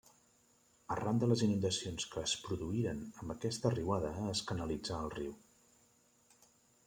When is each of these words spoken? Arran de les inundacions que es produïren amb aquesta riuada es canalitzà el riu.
Arran 0.93 1.19
de 1.23 1.27
les 1.31 1.41
inundacions 1.47 2.07
que 2.13 2.23
es 2.29 2.33
produïren 2.45 3.03
amb 3.23 3.35
aquesta 3.35 3.71
riuada 3.75 4.13
es 4.33 4.43
canalitzà 4.53 4.97
el 5.09 5.13
riu. 5.19 5.35